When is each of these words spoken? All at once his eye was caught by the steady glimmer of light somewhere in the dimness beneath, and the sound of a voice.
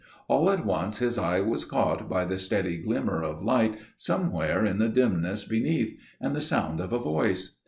All 0.27 0.49
at 0.49 0.65
once 0.65 0.97
his 0.97 1.19
eye 1.19 1.41
was 1.41 1.63
caught 1.63 2.09
by 2.09 2.25
the 2.25 2.39
steady 2.39 2.77
glimmer 2.77 3.21
of 3.21 3.43
light 3.43 3.77
somewhere 3.97 4.65
in 4.65 4.79
the 4.79 4.89
dimness 4.89 5.43
beneath, 5.43 5.95
and 6.19 6.35
the 6.35 6.41
sound 6.41 6.79
of 6.79 6.91
a 6.91 6.97
voice. 6.97 7.59